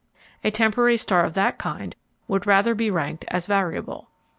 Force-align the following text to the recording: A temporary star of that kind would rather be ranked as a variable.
A 0.43 0.49
temporary 0.49 0.97
star 0.97 1.25
of 1.25 1.35
that 1.35 1.59
kind 1.59 1.95
would 2.27 2.47
rather 2.47 2.73
be 2.73 2.89
ranked 2.89 3.23
as 3.27 3.45
a 3.45 3.49
variable. 3.49 4.09